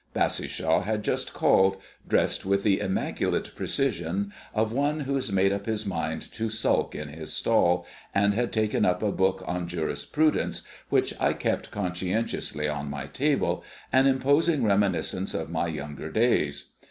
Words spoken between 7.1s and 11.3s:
stall, and had taken up a book on jurisprudence which